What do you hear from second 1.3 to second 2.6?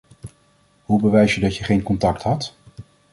je dat je geen contact had?